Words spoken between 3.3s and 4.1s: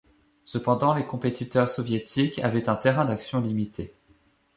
limité.